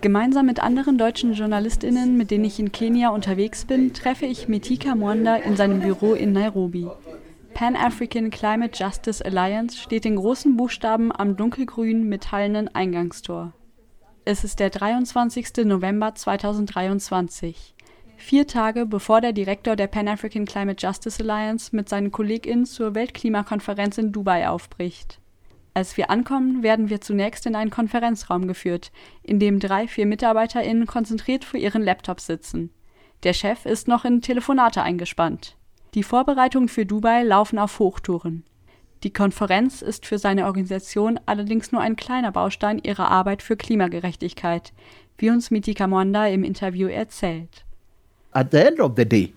[0.00, 4.94] Gemeinsam mit anderen deutschen JournalistInnen, mit denen ich in Kenia unterwegs bin, treffe ich Mitika
[4.94, 6.88] Mwanda in seinem Büro in Nairobi.
[7.52, 13.52] Pan-African Climate Justice Alliance steht in großen Buchstaben am dunkelgrünen metallenen Eingangstor.
[14.24, 15.66] Es ist der 23.
[15.66, 17.74] November 2023.
[18.16, 23.98] Vier Tage bevor der Direktor der Pan-African Climate Justice Alliance mit seinen KollegInnen zur Weltklimakonferenz
[23.98, 25.19] in Dubai aufbricht.
[25.80, 28.92] Als wir ankommen, werden wir zunächst in einen Konferenzraum geführt,
[29.22, 32.68] in dem drei, vier MitarbeiterInnen konzentriert vor ihren Laptops sitzen.
[33.22, 35.56] Der Chef ist noch in Telefonate eingespannt.
[35.94, 38.44] Die Vorbereitungen für Dubai laufen auf Hochtouren.
[39.04, 44.74] Die Konferenz ist für seine Organisation allerdings nur ein kleiner Baustein ihrer Arbeit für Klimagerechtigkeit,
[45.16, 47.64] wie uns Miti Kamonda im Interview erzählt.
[48.32, 49.32] At the end of the day,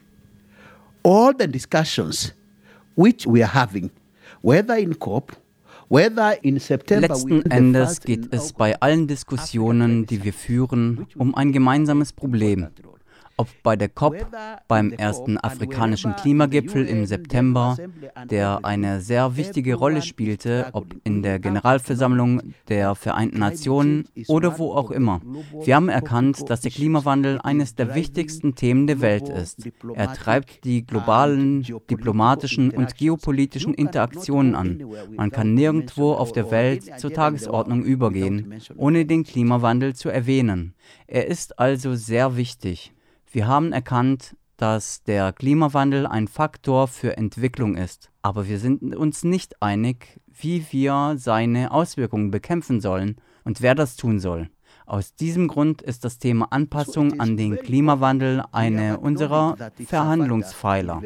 [1.03, 2.33] all the discussions
[2.97, 3.91] which we are having,
[4.41, 5.37] whether in COP
[5.93, 12.69] Letzten Endes geht es bei allen Diskussionen, die wir führen, um ein gemeinsames Problem,
[13.37, 14.15] ob bei der COP,
[14.67, 17.77] beim ersten afrikanischen Klimagipfel im September,
[18.29, 24.73] der eine sehr wichtige Rolle spielte, ob in der Generalversammlung der Vereinten Nationen oder wo
[24.73, 25.21] auch immer.
[25.63, 29.67] Wir haben erkannt, dass der Klimawandel eines der wichtigsten Themen der Welt ist.
[29.95, 34.83] Er treibt die globalen, diplomatischen und geopolitischen Interaktionen an.
[35.15, 40.75] Man kann nirgendwo auf der Welt zur Tagesordnung übergehen, ohne den Klimawandel zu erwähnen.
[41.07, 42.93] Er ist also sehr wichtig.
[43.33, 49.23] Wir haben erkannt, dass der Klimawandel ein Faktor für Entwicklung ist, aber wir sind uns
[49.23, 54.51] nicht einig, wie wir seine Auswirkungen bekämpfen sollen und wer das tun soll.
[54.93, 61.01] Aus diesem Grund ist das Thema Anpassung an den Klimawandel eine unserer Verhandlungspfeiler.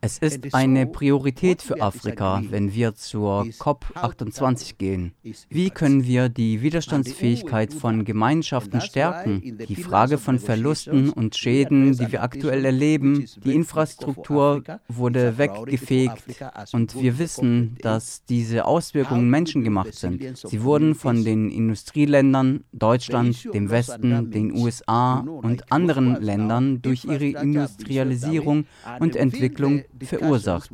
[0.00, 5.12] Es ist eine Priorität für Afrika, wenn wir zur COP28 gehen.
[5.50, 9.58] Wie können wir die Widerstandsfähigkeit von Gemeinschaften stärken?
[9.68, 16.24] Die Frage von Verlusten und Schäden, die wir aktuell erleben, die Infrastruktur wurde weggefegt
[16.72, 20.38] und wir wissen, dass diese Auswirkungen menschengemacht sind.
[20.38, 27.04] Sie wurden von den Industrieländern Deutschland Deutschland, dem Westen, den USA und anderen Ländern durch
[27.04, 28.66] ihre Industrialisierung
[29.00, 30.70] und Entwicklung verursacht.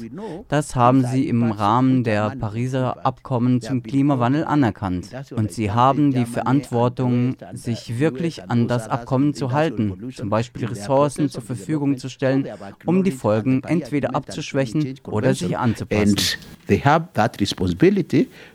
[0.48, 5.08] Das haben sie im Rahmen der Pariser Abkommen zum Klimawandel anerkannt.
[5.34, 11.28] Und sie haben die Verantwortung, sich wirklich an das Abkommen zu halten, zum Beispiel Ressourcen
[11.28, 12.46] zur Verfügung zu stellen,
[12.86, 16.16] um die Folgen entweder abzuschwächen oder sich anzupassen.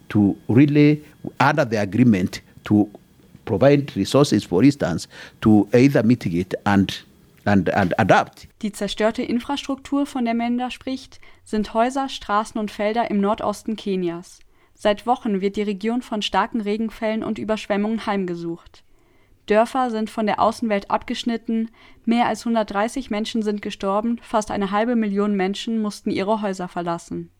[0.09, 1.03] to really
[1.39, 2.89] under the agreement to
[3.47, 5.07] provide resources, for instance,
[5.41, 7.03] to either mitigate and
[7.49, 8.49] And, and adapt.
[8.61, 14.41] Die zerstörte Infrastruktur, von der Menda spricht, sind Häuser, Straßen und Felder im Nordosten Kenias.
[14.73, 18.83] Seit Wochen wird die Region von starken Regenfällen und Überschwemmungen heimgesucht.
[19.45, 21.71] Dörfer sind von der Außenwelt abgeschnitten,
[22.03, 27.31] mehr als 130 Menschen sind gestorben, fast eine halbe Million Menschen mussten ihre Häuser verlassen.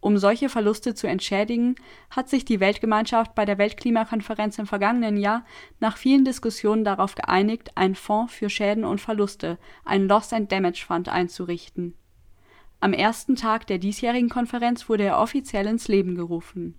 [0.00, 1.74] Um solche Verluste zu entschädigen,
[2.10, 5.44] hat sich die Weltgemeinschaft bei der Weltklimakonferenz im vergangenen Jahr
[5.80, 10.84] nach vielen Diskussionen darauf geeinigt, einen Fonds für Schäden und Verluste, einen Loss and Damage
[10.86, 11.94] Fund einzurichten.
[12.80, 16.76] Am ersten Tag der diesjährigen Konferenz wurde er offiziell ins Leben gerufen.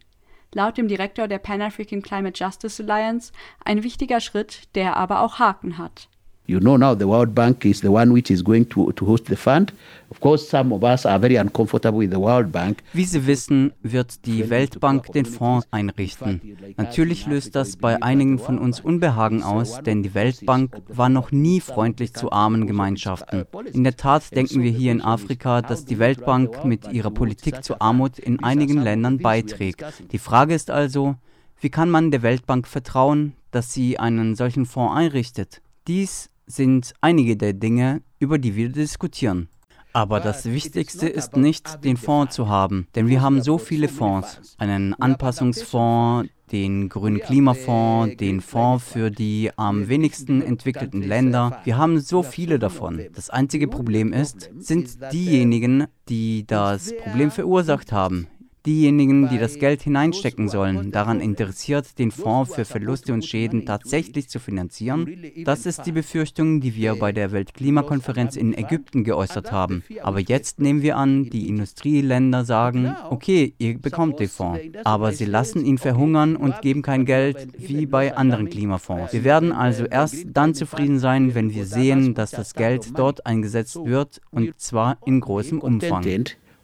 [0.53, 5.39] Laut dem Direktor der Pan African Climate Justice Alliance ein wichtiger Schritt, der aber auch
[5.39, 6.07] Haken hat
[6.49, 9.25] You know now the World Bank is the one which is going to, to host
[9.25, 9.71] the fund.
[10.09, 12.81] Of course, some of us are very uncomfortable with the World Bank.
[12.91, 16.41] Wie Sie wissen, wird die Weltbank den Fonds einrichten.
[16.75, 21.61] Natürlich löst das bei einigen von uns Unbehagen aus, denn die Weltbank war noch nie
[21.61, 23.45] freundlich zu armen Gemeinschaften.
[23.71, 27.79] In der Tat denken wir hier in Afrika, dass die Weltbank mit ihrer Politik zur
[27.79, 29.85] Armut in einigen Ländern beiträgt.
[30.11, 31.13] Die Frage ist also,
[31.61, 35.61] wie kann man der Weltbank vertrauen, dass sie einen solchen Fonds einrichtet?
[35.87, 39.47] Dies sind einige der Dinge, über die wir diskutieren.
[39.93, 44.55] Aber das Wichtigste ist nicht, den Fonds zu haben, denn wir haben so viele Fonds.
[44.57, 51.59] Einen Anpassungsfonds, den grünen Klimafonds, den Fonds für die am wenigsten entwickelten Länder.
[51.63, 53.01] Wir haben so viele davon.
[53.13, 58.27] Das einzige Problem ist, sind diejenigen, die das Problem verursacht haben
[58.65, 64.29] diejenigen, die das Geld hineinstecken sollen, daran interessiert, den Fonds für Verluste und Schäden tatsächlich
[64.29, 65.07] zu finanzieren?
[65.45, 69.83] Das ist die Befürchtung, die wir bei der Weltklimakonferenz in Ägypten geäußert haben.
[70.01, 75.25] Aber jetzt nehmen wir an, die Industrieländer sagen, okay, ihr bekommt den Fonds, aber sie
[75.25, 79.13] lassen ihn verhungern und geben kein Geld wie bei anderen Klimafonds.
[79.13, 83.77] Wir werden also erst dann zufrieden sein, wenn wir sehen, dass das Geld dort eingesetzt
[83.83, 86.05] wird und zwar in großem Umfang.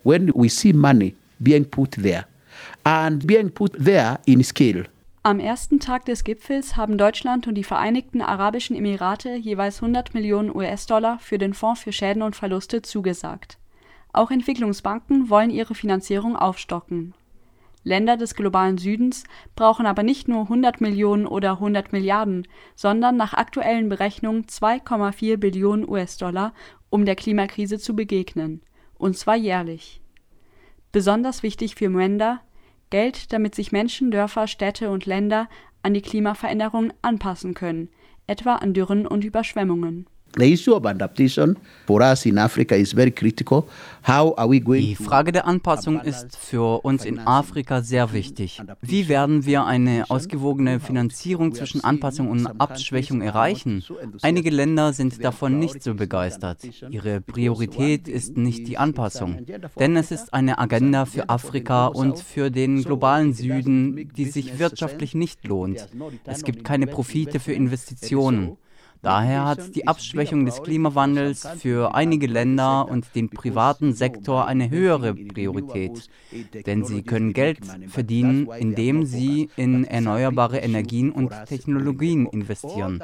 [0.03, 2.25] When we see money being put there
[2.83, 4.85] and being put there in scale.
[5.23, 10.55] Am ersten Tag des Gipfels haben Deutschland und die Vereinigten Arabischen Emirate jeweils 100 Millionen
[10.55, 13.57] US-Dollar für den Fonds für Schäden und Verluste zugesagt.
[14.13, 17.15] Auch Entwicklungsbanken wollen ihre Finanzierung aufstocken.
[17.83, 19.23] Länder des globalen Südens
[19.55, 25.89] brauchen aber nicht nur 100 Millionen oder 100 Milliarden, sondern nach aktuellen Berechnungen 2,4 Billionen
[25.89, 26.53] US-Dollar,
[26.89, 28.61] um der Klimakrise zu begegnen,
[28.97, 30.01] und zwar jährlich.
[30.95, 32.39] Besonders wichtig für Mwenda
[32.89, 35.49] Geld, damit sich Menschen, Dörfer, Städte und Länder
[35.83, 37.89] an die Klimaveränderung anpassen können,
[38.27, 43.11] etwa an Dürren und Überschwemmungen The issue of adaptation for us in Africa is very
[43.11, 43.67] critical.
[44.05, 48.61] How are we going Die Frage der Anpassung ist für uns in Afrika sehr wichtig.
[48.81, 53.81] Wie werden wir eine ausgewogene Finanzierung zwischen Anpassung und Abschwächung erreichen?
[54.21, 56.59] Einige Länder sind davon nicht so begeistert.
[56.89, 59.45] Ihre Priorität ist nicht die Anpassung,
[59.79, 65.15] denn es ist eine Agenda für Afrika und für den globalen Süden, die sich wirtschaftlich
[65.15, 65.87] nicht lohnt.
[66.25, 68.57] Es gibt keine Profite für Investitionen.
[69.05, 75.13] Daher hat die Abschwächung des Klimawandels für einige Länder und den privaten Sektor eine höhere
[75.13, 76.09] Priorität,
[76.65, 82.99] denn sie können Geld verdienen, indem sie in erneuerbare Energien und Technologien investieren.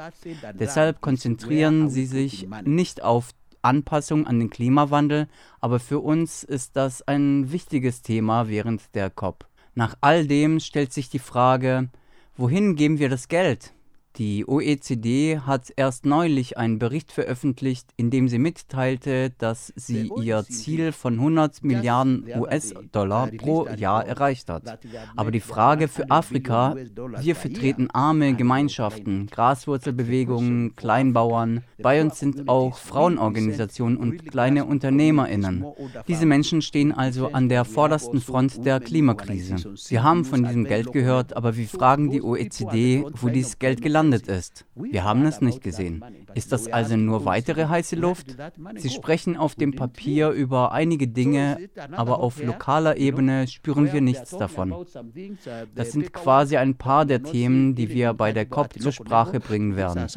[0.58, 3.30] Deshalb konzentrieren sie sich nicht auf
[3.62, 5.28] Anpassung an den Klimawandel,
[5.60, 9.46] aber für uns ist das ein wichtiges Thema während der COP.
[9.76, 11.90] Nach all dem stellt sich die Frage,
[12.36, 13.72] wohin geben wir das Geld?
[14.16, 20.44] Die OECD hat erst neulich einen Bericht veröffentlicht, in dem sie mitteilte, dass sie ihr
[20.44, 24.78] Ziel von 100 Milliarden US-Dollar pro Jahr erreicht hat.
[25.16, 26.76] Aber die Frage für Afrika,
[27.20, 35.64] wir vertreten arme Gemeinschaften, Graswurzelbewegungen, Kleinbauern, bei uns sind auch Frauenorganisationen und kleine Unternehmerinnen.
[36.06, 39.56] Diese Menschen stehen also an der vordersten Front der Klimakrise.
[39.74, 44.02] Sie haben von diesem Geld gehört, aber wir fragen die OECD, wo dieses Geld gelandet
[44.12, 44.64] gelandet ist.
[44.74, 46.04] Wir haben es nicht gesehen.
[46.34, 48.36] Ist das also nur weitere heiße Luft?
[48.76, 51.58] Sie sprechen auf dem Papier über einige Dinge,
[51.92, 54.74] aber auf lokaler Ebene spüren wir nichts davon.
[55.74, 59.76] Das sind quasi ein paar der Themen, die wir bei der COP zur Sprache bringen
[59.76, 60.08] werden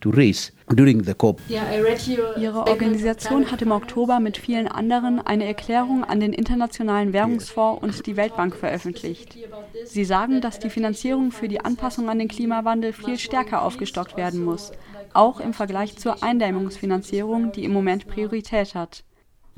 [0.00, 1.40] to raise during the COP.
[1.48, 8.06] Ihre Organisation hat im Oktober mit vielen anderen eine Erklärung an den Internationalen Währungsfonds und
[8.06, 9.36] die Weltbank veröffentlicht.
[9.84, 14.44] Sie sagen, dass die Finanzierung für die Anpassung an den Klimawandel viel stärker aufgestockt werden
[14.44, 14.72] muss,
[15.14, 19.04] auch im Vergleich zur Eindämmungsfinanzierung, die im Moment Priorität hat.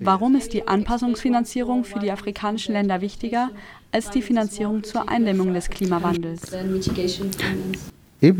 [0.02, 3.50] Warum ist die Anpassungsfinanzierung für die afrikanischen Länder wichtiger
[3.92, 6.52] als die Finanzierung zur Eindämmung des Klimawandels?
[8.20, 8.36] Wenn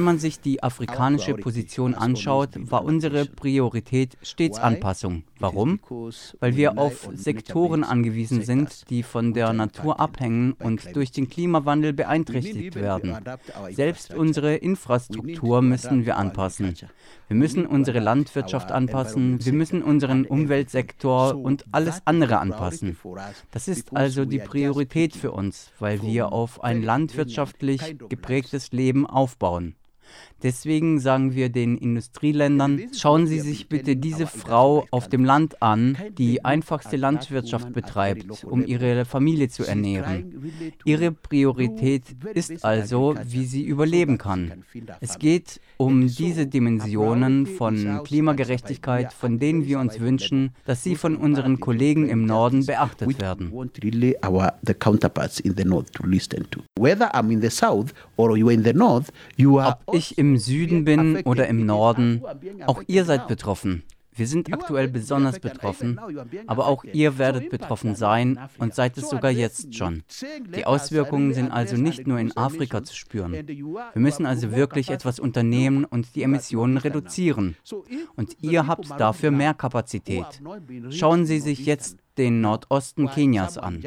[0.00, 5.24] man sich die afrikanische Position anschaut, war unsere Priorität stets Anpassung.
[5.42, 5.80] Warum?
[6.38, 11.92] Weil wir auf Sektoren angewiesen sind, die von der Natur abhängen und durch den Klimawandel
[11.92, 13.16] beeinträchtigt werden.
[13.70, 16.76] Selbst unsere Infrastruktur müssen wir anpassen.
[17.26, 22.96] Wir müssen unsere Landwirtschaft anpassen, wir müssen unseren Umweltsektor und alles andere anpassen.
[23.50, 29.74] Das ist also die Priorität für uns, weil wir auf ein landwirtschaftlich geprägtes Leben aufbauen.
[30.42, 35.96] Deswegen sagen wir den Industrieländern, schauen Sie sich bitte diese Frau auf dem Land an,
[36.18, 40.52] die einfachste Landwirtschaft betreibt, um ihre Familie zu ernähren.
[40.84, 42.02] Ihre Priorität
[42.34, 44.64] ist also, wie sie überleben kann.
[45.00, 51.16] Es geht um diese Dimensionen von Klimagerechtigkeit, von denen wir uns wünschen, dass sie von
[51.16, 53.52] unseren Kollegen im Norden beachtet werden.
[59.86, 62.22] Ob ich im Süden bin oder im Norden,
[62.66, 63.82] auch ihr seid betroffen.
[64.14, 65.98] Wir sind aktuell besonders betroffen,
[66.46, 70.02] aber auch ihr werdet betroffen sein und seid es sogar jetzt schon.
[70.54, 73.32] Die Auswirkungen sind also nicht nur in Afrika zu spüren.
[73.32, 77.56] Wir müssen also wirklich etwas unternehmen und die Emissionen reduzieren.
[78.14, 80.26] Und ihr habt dafür mehr Kapazität.
[80.90, 83.82] Schauen Sie sich jetzt den Nordosten Kenias an.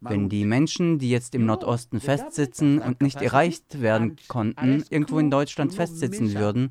[0.00, 5.30] Wenn die Menschen, die jetzt im Nordosten festsitzen und nicht erreicht werden konnten, irgendwo in
[5.30, 6.70] Deutschland festsitzen würden,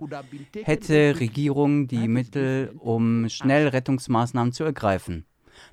[0.63, 5.25] hätte Regierung die Mittel, um schnell Rettungsmaßnahmen zu ergreifen.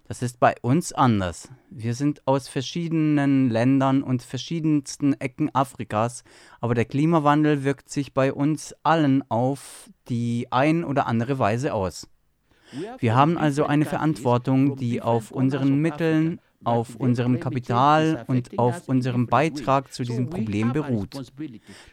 [0.07, 1.49] Das ist bei uns anders.
[1.71, 6.25] Wir sind aus verschiedenen Ländern und verschiedensten Ecken Afrikas,
[6.61, 12.09] aber der Klimawandel wirkt sich bei uns allen auf die ein oder andere Weise aus.
[12.99, 19.26] Wir haben also eine Verantwortung, die auf unseren Mitteln auf unserem Kapital und auf unserem
[19.26, 21.33] Beitrag zu diesem Problem beruht.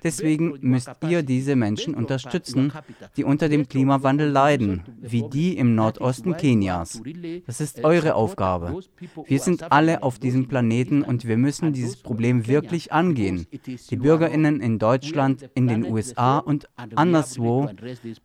[0.04, 2.72] Deswegen müsst ihr diese Menschen unterstützen,
[3.18, 7.02] die unter dem Klimawandel leiden, wie die im Nordosten Kenias.
[7.46, 8.80] Das ist eure Aufgabe.
[9.26, 13.48] Wir sind alle auf diesem Planeten und wir müssen dieses Problem wirklich angehen.
[13.90, 17.70] Die Bürgerinnen in Deutschland, in den USA und anderswo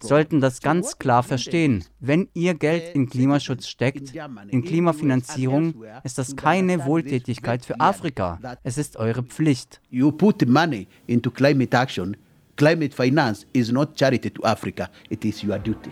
[0.01, 1.85] sollten das ganz klar verstehen.
[2.01, 4.13] Wenn ihr Geld in Klimaschutz steckt,
[4.49, 8.39] in Klimafinanzierung, ist das keine Wohltätigkeit für Afrika.
[8.63, 9.81] Es ist eure Pflicht.
[9.91, 12.17] You put money into climate action.
[12.57, 15.91] Climate finance is not charity to Africa, it is your duty.